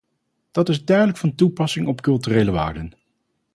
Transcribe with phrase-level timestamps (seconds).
[0.51, 2.91] Dat is duidelijk van toepassing op culturele waarden.